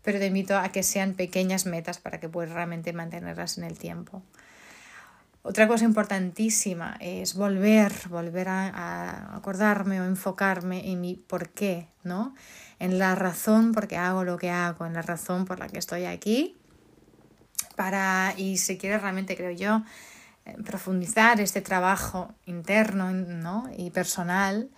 pero 0.01 0.19
te 0.19 0.27
invito 0.27 0.57
a 0.57 0.69
que 0.69 0.83
sean 0.83 1.13
pequeñas 1.13 1.65
metas 1.65 1.99
para 1.99 2.19
que 2.19 2.29
puedas 2.29 2.51
realmente 2.51 2.93
mantenerlas 2.93 3.57
en 3.57 3.65
el 3.65 3.77
tiempo. 3.77 4.23
Otra 5.47 5.67
cosa 5.67 5.85
importantísima 5.85 6.97
es 6.99 7.35
volver, 7.35 7.93
volver 8.09 8.49
a, 8.49 8.67
a, 8.67 9.37
acordarme 9.37 10.01
o 10.01 10.05
enfocarme 10.05 10.91
en 10.91 11.01
mi 11.01 11.15
por 11.15 11.49
qué, 11.49 11.87
¿no? 12.03 12.33
En 12.79 12.97
la 12.97 13.13
razón 13.13 13.71
por 13.71 13.87
qué 13.87 13.95
hago 13.95 14.23
lo 14.23 14.39
que 14.39 14.49
hago, 14.49 14.87
en 14.87 14.93
la 14.93 15.03
razón 15.03 15.45
por 15.45 15.59
la 15.59 15.67
que 15.67 15.77
estoy 15.77 16.05
aquí. 16.05 16.57
Para, 17.75 18.33
y 18.37 18.57
si 18.57 18.79
quieres 18.79 19.01
realmente, 19.03 19.37
creo 19.37 19.51
yo, 19.51 19.83
profundizar 20.63 21.39
este 21.41 21.61
trabajo 21.61 22.33
interno 22.45 23.11
¿no? 23.11 23.69
y 23.77 23.89
personal, 23.89 24.69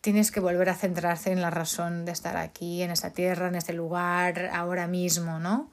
tienes 0.00 0.30
que 0.30 0.40
volver 0.40 0.68
a 0.68 0.74
centrarse 0.74 1.32
en 1.32 1.40
la 1.40 1.50
razón 1.50 2.04
de 2.04 2.12
estar 2.12 2.36
aquí, 2.36 2.82
en 2.82 2.90
esta 2.90 3.10
tierra, 3.10 3.48
en 3.48 3.54
este 3.54 3.72
lugar, 3.72 4.50
ahora 4.52 4.86
mismo, 4.86 5.38
¿no? 5.38 5.70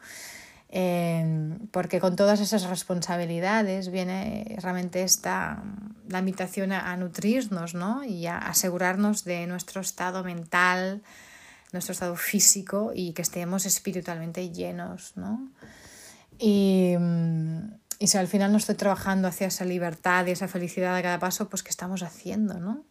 Em, 0.74 1.68
porque 1.68 2.00
con 2.00 2.16
todas 2.16 2.40
esas 2.40 2.64
responsabilidades 2.64 3.92
viene 3.92 4.56
realmente 4.62 5.04
esta, 5.04 5.62
la 6.08 6.20
invitación 6.20 6.72
a, 6.72 6.96
nutrirnos 6.96 7.74
¿no? 7.74 8.06
y 8.06 8.26
a 8.28 8.38
asegurarnos 8.38 9.26
de 9.26 9.48
nuestro 9.48 9.82
estado 9.82 10.24
mental, 10.24 11.02
nuestro 11.74 11.92
estado 11.92 12.16
físico 12.16 12.94
y 12.96 13.12
que 13.12 13.22
estemos 13.22 13.66
espiritualmente 13.66 14.50
llenos. 14.50 15.12
¿no? 15.18 15.50
Y, 16.40 16.96
y 18.01 18.08
si 18.08 18.17
al 18.17 18.27
final 18.27 18.51
no 18.51 18.58
estoy 18.58 18.74
trabajando 18.74 19.27
hacia 19.27 19.48
esa 19.48 19.63
libertad 19.63 20.25
y 20.25 20.31
esa 20.31 20.48
felicidad 20.48 20.96
a 20.96 21.01
cada 21.03 21.20
paso, 21.20 21.50
pues 21.50 21.62
¿qué 21.62 21.70
estamos 21.70 22.01
haciendo? 22.01 22.60
¿no? 22.60 22.84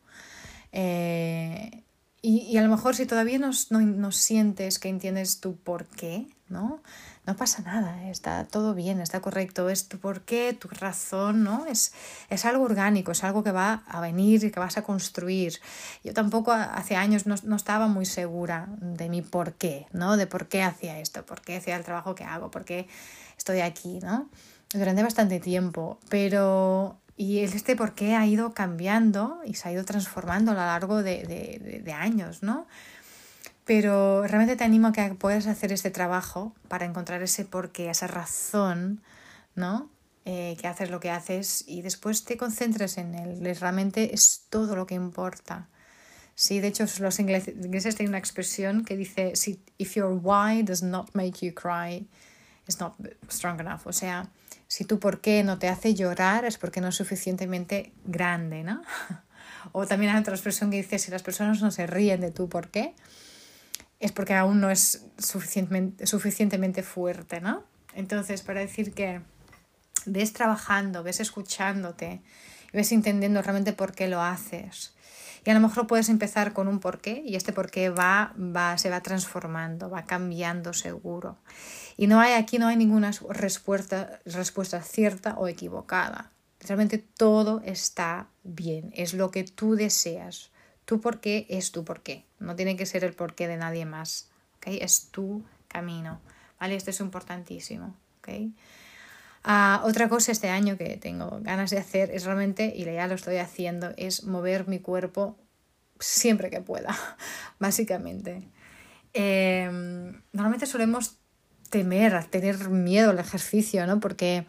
Eh, 0.70 1.82
y, 2.22 2.42
y, 2.42 2.56
a 2.58 2.62
lo 2.62 2.68
mejor 2.68 2.94
si 2.94 3.06
todavía 3.06 3.38
no, 3.38 3.50
no 3.70 4.12
sientes 4.12 4.78
que 4.78 4.88
entiendes 4.88 5.40
tu 5.40 5.56
por 5.56 5.86
qué, 5.86 6.28
¿no? 6.48 6.80
no 7.26 7.36
pasa 7.36 7.62
nada, 7.62 8.08
está 8.08 8.44
todo 8.44 8.74
bien, 8.74 9.00
está 9.00 9.20
correcto, 9.20 9.68
es 9.68 9.88
tu 9.88 9.98
porqué, 9.98 10.52
tu 10.52 10.68
razón, 10.68 11.44
¿no? 11.44 11.66
Es, 11.66 11.92
es 12.28 12.44
algo 12.44 12.64
orgánico, 12.64 13.12
es 13.12 13.22
algo 13.24 13.44
que 13.44 13.52
va 13.52 13.84
a 13.86 14.00
venir 14.00 14.42
y 14.44 14.50
que 14.50 14.58
vas 14.58 14.78
a 14.78 14.82
construir. 14.82 15.60
Yo 16.02 16.14
tampoco 16.14 16.52
hace 16.52 16.96
años 16.96 17.26
no, 17.26 17.34
no 17.44 17.56
estaba 17.56 17.88
muy 17.88 18.06
segura 18.06 18.68
de 18.80 19.08
mi 19.08 19.22
porqué, 19.22 19.86
¿no? 19.92 20.16
De 20.16 20.26
por 20.26 20.48
qué 20.48 20.62
hacía 20.62 20.98
esto, 20.98 21.24
por 21.26 21.40
qué 21.40 21.56
hacía 21.56 21.76
el 21.76 21.84
trabajo 21.84 22.14
que 22.14 22.24
hago, 22.24 22.50
por 22.50 22.64
qué 22.64 22.88
estoy 23.36 23.60
aquí, 23.60 24.00
¿no? 24.00 24.28
Durante 24.72 25.02
bastante 25.02 25.40
tiempo, 25.40 25.98
pero 26.08 26.98
y 27.16 27.40
este 27.40 27.76
porqué 27.76 28.14
ha 28.14 28.26
ido 28.26 28.54
cambiando 28.54 29.40
y 29.44 29.54
se 29.54 29.68
ha 29.68 29.72
ido 29.72 29.84
transformando 29.84 30.52
a 30.52 30.54
lo 30.54 30.60
largo 30.60 31.02
de, 31.02 31.24
de, 31.24 31.80
de 31.84 31.92
años, 31.92 32.42
¿no? 32.42 32.66
Pero 33.64 34.26
realmente 34.26 34.56
te 34.56 34.64
animo 34.64 34.88
a 34.88 34.92
que 34.92 35.14
puedas 35.14 35.46
hacer 35.46 35.70
este 35.70 35.90
trabajo 35.90 36.54
para 36.68 36.86
encontrar 36.86 37.22
ese 37.22 37.44
porqué, 37.44 37.90
esa 37.90 38.06
razón, 38.06 39.02
¿no? 39.54 39.90
Eh, 40.24 40.56
que 40.60 40.66
haces 40.66 40.90
lo 40.90 41.00
que 41.00 41.10
haces 41.10 41.64
y 41.66 41.82
después 41.82 42.24
te 42.24 42.36
concentres 42.36 42.98
en 42.98 43.14
él. 43.14 43.56
Realmente 43.58 44.14
es 44.14 44.44
todo 44.50 44.76
lo 44.76 44.86
que 44.86 44.94
importa. 44.94 45.68
Sí, 46.34 46.60
de 46.60 46.68
hecho, 46.68 46.84
los 47.00 47.18
ingleses, 47.18 47.96
tienen 47.96 48.08
una 48.08 48.18
expresión 48.18 48.84
que 48.84 48.96
dice: 48.96 49.32
If 49.78 49.94
your 49.94 50.20
why 50.22 50.62
does 50.62 50.82
not 50.82 51.10
make 51.14 51.44
you 51.44 51.54
cry, 51.54 52.06
it's 52.66 52.80
not 52.80 52.94
strong 53.28 53.60
enough. 53.60 53.86
O 53.86 53.92
sea, 53.92 54.30
si 54.70 54.84
tu 54.84 55.00
porqué 55.00 55.42
no 55.42 55.58
te 55.58 55.68
hace 55.68 55.96
llorar, 55.96 56.44
es 56.44 56.56
porque 56.56 56.80
no 56.80 56.86
es 56.86 56.94
suficientemente 56.94 57.92
grande, 58.04 58.62
¿no? 58.62 58.82
O 59.72 59.84
también 59.86 60.12
hay 60.12 60.20
otra 60.20 60.32
expresión 60.32 60.70
que 60.70 60.78
dice: 60.78 60.98
Si 60.98 61.10
las 61.10 61.22
personas 61.24 61.60
no 61.60 61.70
se 61.70 61.86
ríen 61.86 62.20
de 62.20 62.30
tu 62.30 62.48
porqué, 62.48 62.94
es 63.98 64.12
porque 64.12 64.32
aún 64.34 64.60
no 64.60 64.70
es 64.70 65.04
suficientemente, 65.18 66.06
suficientemente 66.06 66.82
fuerte, 66.82 67.40
¿no? 67.40 67.64
Entonces, 67.94 68.42
para 68.42 68.60
decir 68.60 68.94
que 68.94 69.20
ves 70.06 70.32
trabajando, 70.32 71.02
ves 71.02 71.18
escuchándote, 71.18 72.22
ves 72.72 72.92
entendiendo 72.92 73.42
realmente 73.42 73.72
por 73.72 73.92
qué 73.92 74.06
lo 74.08 74.22
haces. 74.22 74.94
Y 75.44 75.50
a 75.50 75.54
lo 75.54 75.60
mejor 75.60 75.86
puedes 75.86 76.08
empezar 76.08 76.52
con 76.52 76.68
un 76.68 76.80
porqué 76.80 77.22
y 77.24 77.36
este 77.36 77.52
porqué 77.52 77.88
va, 77.88 78.34
va, 78.38 78.76
se 78.78 78.90
va 78.90 79.00
transformando, 79.00 79.88
va 79.88 80.04
cambiando 80.04 80.72
seguro. 80.72 81.38
Y 81.96 82.06
no 82.06 82.20
hay 82.20 82.34
aquí 82.34 82.58
no 82.58 82.68
hay 82.68 82.76
ninguna 82.76 83.10
respuesta, 83.30 84.20
respuesta 84.26 84.82
cierta 84.82 85.34
o 85.38 85.48
equivocada. 85.48 86.30
Realmente 86.60 86.98
todo 86.98 87.62
está 87.64 88.28
bien, 88.42 88.92
es 88.94 89.14
lo 89.14 89.30
que 89.30 89.44
tú 89.44 89.76
deseas. 89.76 90.50
Tu 90.84 91.00
porqué 91.00 91.46
es 91.48 91.72
tu 91.72 91.84
porqué, 91.84 92.26
no 92.38 92.54
tiene 92.56 92.76
que 92.76 92.84
ser 92.84 93.04
el 93.04 93.14
porqué 93.14 93.48
de 93.48 93.56
nadie 93.56 93.86
más, 93.86 94.28
¿okay? 94.56 94.78
Es 94.82 95.08
tu 95.10 95.42
camino, 95.68 96.20
¿vale? 96.58 96.74
Esto 96.74 96.90
es 96.90 97.00
importantísimo, 97.00 97.94
¿okay? 98.18 98.52
Ah, 99.42 99.82
otra 99.84 100.08
cosa 100.08 100.32
este 100.32 100.50
año 100.50 100.76
que 100.76 100.96
tengo 100.98 101.38
ganas 101.40 101.70
de 101.70 101.78
hacer 101.78 102.10
es 102.10 102.24
realmente, 102.24 102.72
y 102.76 102.84
ya 102.84 103.06
lo 103.06 103.14
estoy 103.14 103.36
haciendo, 103.36 103.92
es 103.96 104.24
mover 104.24 104.68
mi 104.68 104.80
cuerpo 104.80 105.38
siempre 105.98 106.50
que 106.50 106.60
pueda, 106.60 106.96
básicamente. 107.58 108.42
Em, 109.12 110.22
normalmente 110.32 110.66
solemos 110.66 111.18
temer, 111.70 112.24
tener 112.26 112.68
miedo 112.68 113.10
al 113.10 113.18
ejercicio, 113.18 113.86
¿no? 113.86 114.00
Porque 114.00 114.46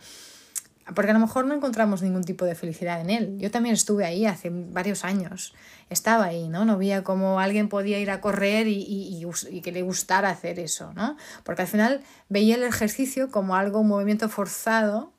porque 0.95 1.11
a 1.11 1.13
lo 1.13 1.19
mejor 1.19 1.45
no 1.45 1.53
encontramos 1.53 2.01
ningún 2.01 2.23
tipo 2.23 2.45
de 2.45 2.55
felicidad 2.55 3.01
en 3.01 3.09
él. 3.09 3.37
Yo 3.37 3.51
también 3.51 3.73
estuve 3.73 4.05
ahí 4.05 4.25
hace 4.25 4.49
varios 4.51 5.05
años, 5.05 5.53
estaba 5.89 6.25
ahí, 6.25 6.49
¿no? 6.49 6.65
No 6.65 6.77
veía 6.77 7.03
cómo 7.03 7.39
alguien 7.39 7.69
podía 7.69 7.99
ir 7.99 8.11
a 8.11 8.21
correr 8.21 8.67
y, 8.67 8.81
y, 8.81 9.25
y, 9.49 9.61
que 9.61 9.71
le 9.71 9.81
gustara 9.81 10.29
hacer 10.29 10.59
eso, 10.59 10.93
¿no? 10.93 11.17
Porque 11.43 11.63
al 11.63 11.67
final 11.67 12.01
veía 12.29 12.55
el 12.55 12.63
ejercicio 12.63 13.29
como 13.31 13.55
algo, 13.55 13.79
un 13.79 13.87
movimiento 13.87 14.27
forzado, 14.29 15.13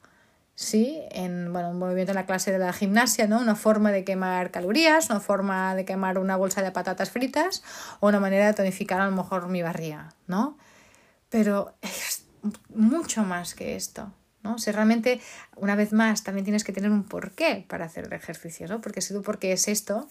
¿sí? 0.54 1.00
En, 1.11 1.52
bueno, 1.52 1.71
un 1.71 1.78
movimiento 1.78 2.12
en 2.12 2.16
la 2.16 2.26
clase 2.26 2.52
de 2.52 2.59
la 2.59 2.73
gimnasia, 2.73 3.26
¿no? 3.26 3.38
Una 3.38 3.54
forma 3.54 3.92
de 3.92 4.04
quemar 4.04 4.50
calorías, 4.50 5.11
una 5.11 5.21
forma 5.21 5.75
de 5.75 5.85
quemar 5.85 6.19
una 6.19 6.37
bolsa 6.37 6.62
de 6.62 6.73
patatas 6.73 7.11
fritas 7.11 7.62
o 8.00 8.09
una 8.09 8.21
manera 8.21 8.47
de 8.47 8.54
tonificar 8.54 9.00
a 9.00 9.07
lo 9.07 9.16
mejor 9.16 9.49
mi 9.49 9.62
barriga, 9.62 10.14
¿no? 10.26 10.59
Pero 11.28 11.75
es 11.81 12.25
mucho 12.75 13.23
más 13.23 13.54
que 13.54 13.76
esto, 13.76 14.12
¿no? 14.42 14.58
Si 14.58 14.70
realmente, 14.70 15.20
una 15.56 15.76
vez 15.76 15.92
más, 15.92 16.25
también 16.25 16.44
tienes 16.44 16.64
que 16.64 16.72
tener 16.72 16.90
un 16.90 17.04
porqué 17.04 17.64
para 17.68 17.84
hacer 17.84 18.06
el 18.06 18.12
ejercicio, 18.12 18.66
¿no? 18.68 18.80
Porque 18.80 19.00
si 19.00 19.14
tu 19.14 19.22
porqué 19.22 19.52
es 19.52 19.68
esto, 19.68 20.08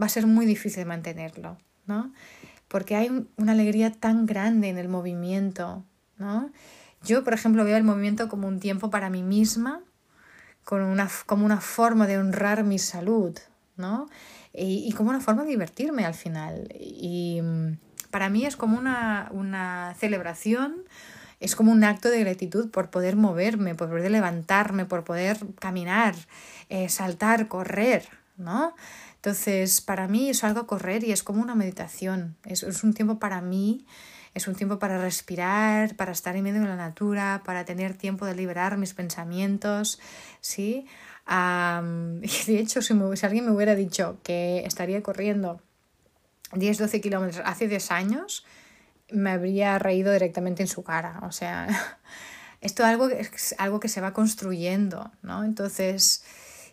va 0.00 0.06
a 0.06 0.08
ser 0.08 0.26
muy 0.26 0.46
difícil 0.46 0.86
mantenerlo, 0.86 1.58
¿no? 1.86 2.12
Porque 2.68 2.96
hay 2.96 3.28
una 3.36 3.52
alegría 3.52 3.92
tan 3.92 4.26
grande 4.26 4.68
en 4.68 4.78
el 4.78 4.88
movimiento, 4.88 5.84
¿no? 6.18 6.50
Yo, 7.02 7.22
por 7.22 7.34
ejemplo, 7.34 7.64
veo 7.64 7.76
el 7.76 7.84
movimiento 7.84 8.28
como 8.28 8.48
un 8.48 8.60
tiempo 8.60 8.90
para 8.90 9.10
mí 9.10 9.22
misma, 9.22 9.82
como 10.64 10.90
una, 10.90 11.10
como 11.26 11.44
una 11.44 11.60
forma 11.60 12.06
de 12.06 12.18
honrar 12.18 12.64
mi 12.64 12.78
salud, 12.78 13.38
¿no? 13.76 14.08
Y, 14.52 14.84
y 14.88 14.92
como 14.92 15.10
una 15.10 15.20
forma 15.20 15.42
de 15.42 15.50
divertirme 15.50 16.06
al 16.06 16.14
final. 16.14 16.68
Y 16.78 17.40
mm, 17.42 17.76
para 18.10 18.28
mí 18.28 18.46
es 18.46 18.56
como 18.56 18.78
una, 18.78 19.28
una 19.32 19.94
celebración, 19.98 20.84
es 21.44 21.56
como 21.56 21.72
un 21.72 21.84
acto 21.84 22.08
de 22.08 22.20
gratitud 22.20 22.70
por 22.70 22.90
poder 22.90 23.16
moverme, 23.16 23.74
por 23.74 23.90
poder 23.90 24.10
levantarme, 24.10 24.86
por 24.86 25.04
poder 25.04 25.38
caminar, 25.58 26.14
eh, 26.70 26.88
saltar, 26.88 27.48
correr, 27.48 28.08
¿no? 28.38 28.74
Entonces, 29.16 29.82
para 29.82 30.08
mí 30.08 30.30
es 30.30 30.42
algo 30.42 30.66
correr 30.66 31.04
y 31.04 31.12
es 31.12 31.22
como 31.22 31.42
una 31.42 31.54
meditación, 31.54 32.36
es, 32.44 32.62
es 32.62 32.82
un 32.82 32.94
tiempo 32.94 33.18
para 33.18 33.42
mí, 33.42 33.84
es 34.32 34.48
un 34.48 34.54
tiempo 34.54 34.78
para 34.78 34.98
respirar, 34.98 35.96
para 35.96 36.12
estar 36.12 36.34
en 36.34 36.44
medio 36.44 36.62
de 36.62 36.68
la 36.68 36.76
natura, 36.76 37.42
para 37.44 37.66
tener 37.66 37.94
tiempo 37.94 38.24
de 38.24 38.34
liberar 38.34 38.78
mis 38.78 38.94
pensamientos, 38.94 40.00
¿sí? 40.40 40.86
de 41.26 42.58
hecho, 42.58 42.82
si, 42.82 42.94
si 43.14 43.26
alguien 43.26 43.44
me 43.44 43.52
hubiera 43.52 43.74
dicho 43.74 44.18
que 44.22 44.64
estaría 44.66 45.02
corriendo 45.02 45.60
10-12 46.52 47.00
kilómetros 47.00 47.42
hace 47.44 47.68
10 47.68 47.90
años, 47.90 48.44
me 49.10 49.30
habría 49.30 49.78
reído 49.78 50.12
directamente 50.12 50.62
en 50.62 50.68
su 50.68 50.82
cara. 50.82 51.20
O 51.22 51.32
sea, 51.32 51.68
esto 52.60 52.82
es 52.82 52.88
algo, 52.88 53.08
es 53.08 53.54
algo 53.58 53.80
que 53.80 53.88
se 53.88 54.00
va 54.00 54.12
construyendo, 54.12 55.10
¿no? 55.22 55.44
Entonces, 55.44 56.24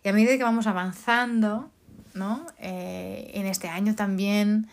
y 0.03 0.09
a 0.09 0.13
medida 0.13 0.37
que 0.37 0.43
vamos 0.43 0.67
avanzando, 0.67 1.71
¿no? 2.13 2.45
Eh, 2.57 3.31
en 3.33 3.45
este 3.45 3.67
año 3.69 3.95
también, 3.95 4.69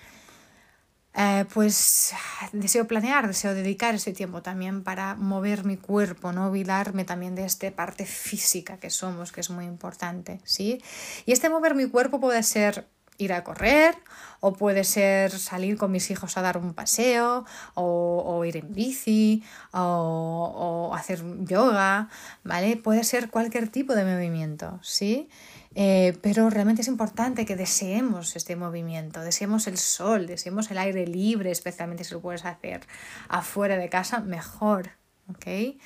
eh, 1.15 1.45
pues 1.53 2.15
deseo 2.53 2.87
planear, 2.87 3.27
deseo 3.27 3.55
dedicar 3.55 3.95
ese 3.95 4.13
tiempo 4.13 4.43
también 4.43 4.85
para 4.85 5.17
mover 5.17 5.65
mi 5.65 5.77
cuerpo, 5.77 6.33
no 6.33 6.49
olvidarme 6.49 7.05
también 7.05 7.35
de 7.35 7.45
esta 7.45 7.71
parte 7.73 8.07
física 8.07 8.79
que 8.79 8.91
somos, 8.91 9.33
que 9.33 9.41
es 9.41 9.51
muy 9.51 9.65
importante, 9.65 10.41
¿sí? 10.45 10.83
Y 11.27 11.33
este 11.33 11.51
mover 11.51 11.75
mi 11.75 11.89
cuerpo 11.89 12.21
puede 12.21 12.43
ser 12.43 12.87
ir 13.19 13.33
a 13.33 13.45
correr, 13.45 13.97
o 14.41 14.53
puede 14.53 14.85
ser 14.85 15.33
salir 15.33 15.77
con 15.77 15.91
mis 15.91 16.11
hijos 16.11 16.37
a 16.39 16.43
dar 16.43 16.57
un 16.57 16.73
paseo, 16.73 17.45
o, 17.75 18.45
ir 18.45 18.57
en 18.57 18.73
bici, 18.73 19.43
o, 19.73 20.93
hacer 20.95 21.23
yoga, 21.45 22.09
¿vale? 22.45 22.77
Puede 22.77 23.05
ser 23.05 23.29
cualquier 23.31 23.69
tipo 23.69 23.95
de 23.95 24.05
movimiento, 24.05 24.79
¿sí? 24.83 25.29
Eh, 25.75 26.17
pero 26.23 26.49
realmente 26.49 26.83
es 26.83 26.89
importante 26.89 27.45
que 27.45 27.57
deseemos 27.57 28.37
este 28.37 28.57
movimiento, 28.57 29.21
deseemos 29.21 29.67
el 29.67 29.77
sol, 29.77 30.27
deseemos 30.27 30.71
el 30.71 30.79
aire 30.79 31.07
libre, 31.07 31.51
especialmente 31.51 32.05
si 32.05 32.15
lo 32.15 32.21
puedes 32.21 32.45
hacer 32.45 32.87
afuera 33.29 33.77
de 33.77 33.89
casa, 33.89 34.21
mejor, 34.21 34.91
¿ok? 35.29 35.77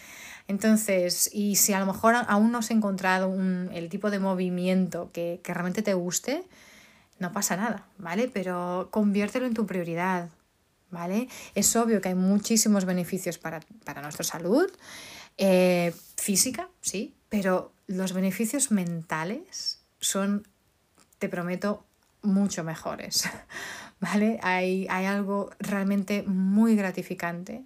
Entonces, 0.48 1.30
y 1.32 1.56
si 1.56 1.72
a 1.72 1.80
lo 1.80 1.86
mejor 1.86 2.14
aún 2.26 2.52
no 2.52 2.58
has 2.58 2.70
encontrado 2.70 3.34
el 3.72 3.88
tipo 3.88 4.10
de 4.10 4.18
movimiento 4.18 5.10
que, 5.12 5.40
que 5.42 5.54
realmente 5.54 5.82
te 5.82 5.94
guste, 5.94 6.44
no 7.22 7.32
pasa 7.32 7.56
nada, 7.56 7.86
¿vale? 7.98 8.28
Pero 8.28 8.88
conviértelo 8.90 9.46
en 9.46 9.54
tu 9.54 9.64
prioridad, 9.64 10.28
¿vale? 10.90 11.28
Es 11.54 11.74
obvio 11.76 12.00
que 12.00 12.08
hay 12.08 12.14
muchísimos 12.16 12.84
beneficios 12.84 13.38
para, 13.38 13.60
nuestra 14.02 14.24
salud 14.24 14.70
eh, 15.38 15.94
física, 16.16 16.68
sí, 16.80 17.14
pero 17.28 17.72
los 17.86 18.12
beneficios 18.12 18.72
mentales 18.72 19.80
son, 20.00 20.46
te 21.18 21.28
prometo, 21.28 21.86
mucho 22.22 22.64
mejores, 22.64 23.24
¿vale? 24.00 24.38
Hay, 24.42 24.86
hay 24.90 25.06
algo 25.06 25.50
realmente 25.60 26.24
muy 26.24 26.76
gratificante 26.76 27.64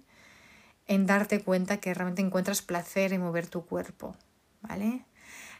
en 0.87 1.07
darte 1.07 1.41
cuenta 1.41 1.77
que 1.77 1.93
realmente 1.93 2.21
encuentras 2.21 2.61
placer 2.61 3.11
en 3.11 3.21
mover 3.21 3.47
tu 3.47 3.65
cuerpo, 3.65 4.15
¿vale? 4.61 5.03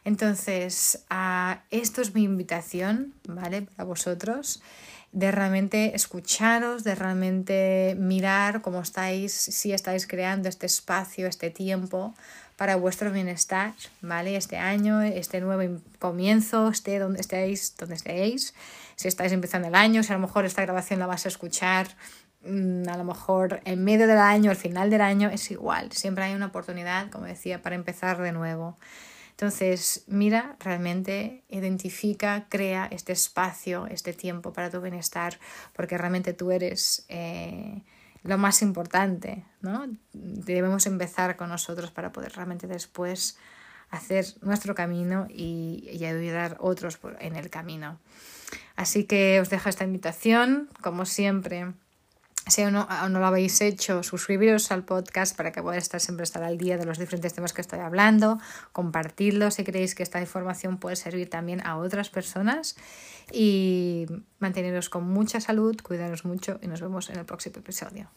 Entonces, 0.04 1.04
esto 1.70 2.00
es 2.00 2.14
mi 2.14 2.24
invitación, 2.24 3.14
¿vale? 3.26 3.62
Para 3.62 3.84
vosotros, 3.84 4.62
de 5.12 5.30
realmente 5.30 5.94
escucharos, 5.94 6.84
de 6.84 6.94
realmente 6.94 7.96
mirar 7.98 8.60
cómo 8.60 8.80
estáis, 8.80 9.32
si 9.32 9.72
estáis 9.72 10.06
creando 10.06 10.48
este 10.48 10.66
espacio, 10.66 11.26
este 11.26 11.50
tiempo 11.50 12.14
para 12.56 12.76
vuestro 12.76 13.12
bienestar, 13.12 13.72
¿vale? 14.02 14.36
Este 14.36 14.56
año, 14.56 15.00
este 15.00 15.40
nuevo 15.40 15.80
comienzo, 15.98 16.68
esté 16.68 16.98
donde 16.98 17.20
estéis, 17.20 17.76
donde 17.76 17.94
estéis. 17.94 18.52
Si 18.96 19.06
estáis 19.06 19.32
empezando 19.32 19.68
el 19.68 19.76
año, 19.76 20.02
si 20.02 20.12
a 20.12 20.16
lo 20.16 20.20
mejor 20.20 20.44
esta 20.44 20.62
grabación 20.62 20.98
la 20.98 21.06
vas 21.06 21.24
a 21.24 21.28
escuchar 21.28 21.86
mm, 22.44 22.88
a 22.88 22.96
lo 22.96 23.04
mejor 23.04 23.60
en 23.64 23.84
medio 23.84 24.08
del 24.08 24.18
año, 24.18 24.50
al 24.50 24.56
final 24.56 24.90
del 24.90 25.02
año, 25.02 25.30
es 25.30 25.50
igual. 25.52 25.92
Siempre 25.92 26.24
hay 26.24 26.34
una 26.34 26.46
oportunidad, 26.46 27.10
como 27.10 27.26
decía, 27.26 27.62
para 27.62 27.76
empezar 27.76 28.20
de 28.20 28.32
nuevo. 28.32 28.76
Entonces, 29.38 30.02
mira, 30.08 30.56
realmente 30.58 31.44
identifica, 31.48 32.46
crea 32.48 32.88
este 32.90 33.12
espacio, 33.12 33.86
este 33.86 34.12
tiempo 34.12 34.52
para 34.52 34.68
tu 34.68 34.80
bienestar, 34.80 35.38
porque 35.74 35.96
realmente 35.96 36.32
tú 36.32 36.50
eres 36.50 37.06
eh, 37.08 37.84
lo 38.24 38.36
más 38.36 38.62
importante, 38.62 39.44
¿no? 39.60 39.86
Debemos 40.12 40.86
empezar 40.86 41.36
con 41.36 41.50
nosotros 41.50 41.92
para 41.92 42.10
poder 42.10 42.32
realmente 42.32 42.66
después 42.66 43.38
hacer 43.90 44.26
nuestro 44.42 44.74
camino 44.74 45.28
y, 45.30 45.88
y 45.92 46.04
ayudar 46.04 46.54
a 46.54 46.56
otros 46.58 46.98
en 47.20 47.36
el 47.36 47.48
camino. 47.48 48.00
Así 48.74 49.04
que 49.04 49.38
os 49.40 49.50
dejo 49.50 49.68
esta 49.68 49.84
invitación, 49.84 50.68
como 50.82 51.06
siempre 51.06 51.74
si 52.48 52.62
aún 52.62 52.74
no, 52.74 52.88
no, 53.08 53.18
lo 53.18 53.26
habéis 53.26 53.60
hecho, 53.60 54.02
suscribiros 54.02 54.70
al 54.70 54.84
podcast 54.84 55.36
para 55.36 55.52
que 55.52 55.62
podáis 55.62 55.82
estar 55.84 56.00
siempre 56.00 56.24
estar 56.24 56.42
al 56.42 56.58
día 56.58 56.78
de 56.78 56.86
los 56.86 56.98
diferentes 56.98 57.34
temas 57.34 57.52
que 57.52 57.60
estoy 57.60 57.80
hablando, 57.80 58.38
compartirlo 58.72 59.50
si 59.50 59.64
creéis 59.64 59.94
que 59.94 60.02
esta 60.02 60.20
información 60.20 60.78
puede 60.78 60.96
servir 60.96 61.28
también 61.30 61.64
a 61.66 61.76
otras 61.76 62.10
personas 62.10 62.76
y 63.32 64.06
manteneros 64.38 64.88
con 64.88 65.04
mucha 65.04 65.40
salud, 65.40 65.76
cuidaros 65.82 66.24
mucho 66.24 66.58
y 66.62 66.66
nos 66.66 66.80
vemos 66.80 67.10
en 67.10 67.18
el 67.18 67.24
próximo 67.24 67.58
episodio. 67.58 68.08